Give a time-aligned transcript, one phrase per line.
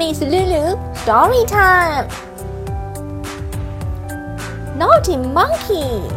[0.00, 2.08] Miss Lulu story time.
[4.74, 6.08] Naughty monkey.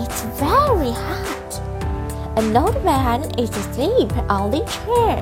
[0.00, 1.52] It's very hot.
[2.38, 5.20] An old man is asleep on the chair.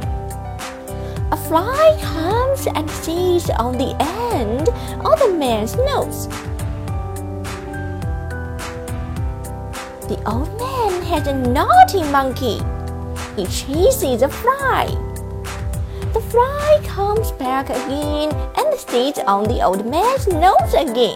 [1.32, 4.68] A fly comes and sits on the end
[5.04, 6.28] of the man's nose.
[10.06, 12.62] The old man has a naughty monkey.
[13.38, 14.86] He chases a fly.
[16.12, 21.14] The fly comes back again and sits on the old man's nose again.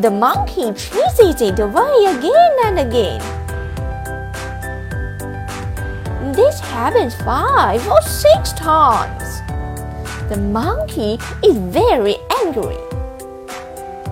[0.00, 3.20] The monkey chases it away again and again.
[6.34, 9.22] This happens five or six times.
[10.28, 12.82] The monkey is very angry.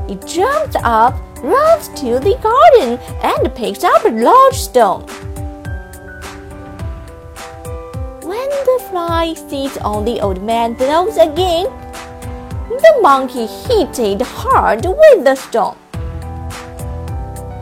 [0.06, 5.05] He jumps up, runs to the garden, and picks up a large stone.
[8.91, 11.67] Fly sits on the old man's nose again,
[12.69, 15.77] the monkey hit it hard with the stone.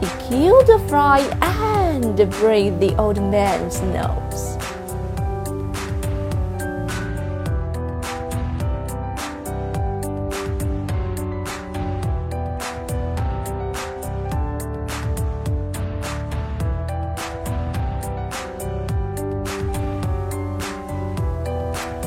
[0.00, 4.56] He killed the fly and breaks the old man's nose.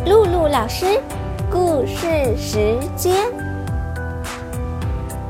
[0.10, 1.00] 露露老师，
[1.52, 3.16] 故事时间。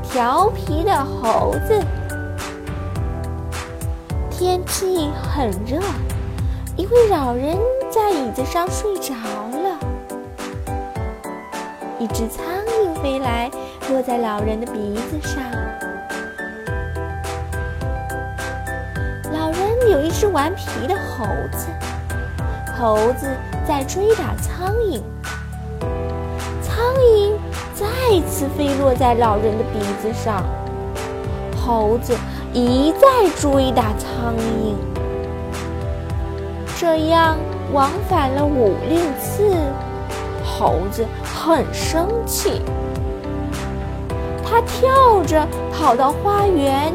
[0.02, 1.78] 调皮的猴子。
[4.30, 5.82] 天气很热，
[6.76, 7.58] 一位老人
[7.90, 9.78] 在椅子上睡着了。
[11.98, 12.42] 一只苍
[12.82, 13.50] 蝇飞来，
[13.90, 15.42] 落在老人的鼻子上。
[19.30, 21.66] 老人有一只顽皮的猴子，
[22.80, 23.36] 猴子。
[23.68, 25.00] 在追打苍蝇，
[26.60, 27.32] 苍蝇
[27.72, 27.86] 再
[28.28, 30.42] 次飞落在老人的鼻子上。
[31.54, 32.16] 猴子
[32.52, 34.74] 一再追打苍蝇，
[36.80, 37.36] 这样
[37.72, 39.54] 往返了五六次，
[40.44, 42.60] 猴子很生气。
[44.42, 46.92] 他跳着跑到花园，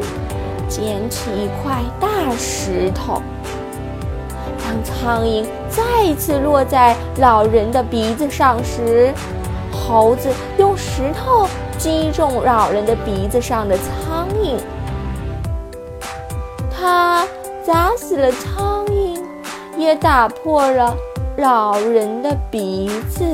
[0.68, 3.22] 捡起一块大石头。
[4.66, 9.14] 当苍蝇再次落在老人的鼻子上时，
[9.70, 10.28] 猴子
[10.58, 11.46] 用石头
[11.78, 14.58] 击中老人的鼻子上的苍蝇，
[16.68, 17.24] 他
[17.64, 19.22] 砸死了苍蝇，
[19.76, 20.96] 也打破了
[21.36, 23.24] 老人的鼻子。